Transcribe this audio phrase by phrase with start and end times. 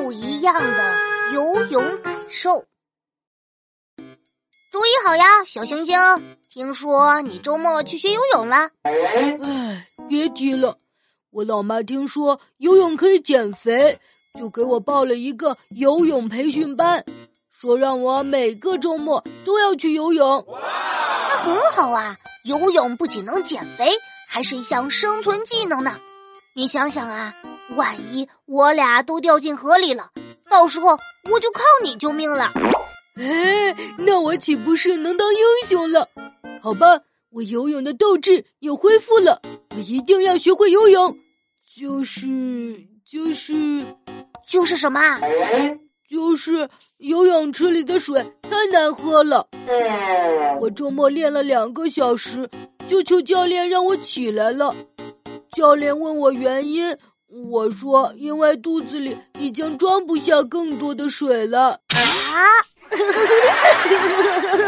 [0.00, 0.96] 不一样的
[1.34, 2.64] 游泳感受。
[4.72, 5.98] 注意好呀，小星星！
[6.48, 8.70] 听说你周末去学游泳了？
[8.82, 10.78] 哎，别提了，
[11.30, 14.00] 我老妈听说游泳可以减肥，
[14.38, 17.04] 就给我报了一个游泳培训班，
[17.50, 20.46] 说让我每个周末都要去游泳。
[20.48, 23.90] 那很好啊，游泳不仅能减肥，
[24.26, 26.00] 还是一项生存技能呢。
[26.54, 27.34] 你想想啊，
[27.76, 30.10] 万一我俩都掉进河里了，
[30.50, 30.98] 到时候
[31.30, 32.52] 我就靠你救命了。
[33.16, 36.08] 哎，那我岂不是能当英雄了？
[36.60, 36.86] 好吧，
[37.30, 39.40] 我游泳的斗志又恢复了，
[39.76, 41.16] 我一定要学会游泳。
[41.76, 42.26] 就是，
[43.08, 43.84] 就是，
[44.46, 45.00] 就是什么？
[46.08, 49.46] 就是游泳池里的水太难喝了。
[50.60, 52.48] 我周末练了两个小时，
[52.88, 54.74] 就求教练让我起来了。
[55.52, 56.96] 教练问我原因，
[57.30, 61.80] 我说因为肚子里已经装不下更多的水了。
[61.88, 62.00] 啊！